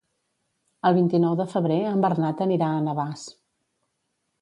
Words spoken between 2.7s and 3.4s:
a Navàs.